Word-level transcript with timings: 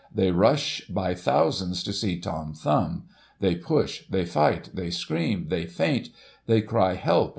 They 0.11 0.31
rush 0.31 0.87
by 0.87 1.13
thousands 1.13 1.83
to 1.83 1.93
see 1.93 2.17
Tom 2.17 2.53
Thumb. 2.53 3.03
They 3.39 3.53
push— 3.53 4.01
they 4.09 4.25
fight— 4.25 4.71
they 4.73 4.89
scream— 4.89 5.45
they 5.49 5.67
faint— 5.67 6.09
they 6.47 6.61
cry 6.63 6.95
* 6.95 6.95
Help 6.95 7.29